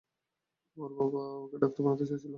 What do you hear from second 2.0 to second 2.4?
চেয়েছিলো।